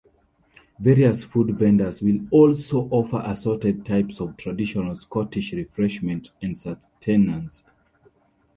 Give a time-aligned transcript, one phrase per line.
[0.79, 7.63] Various food vendors will also offer assorted types of traditional Scottish refreshment and sustenance.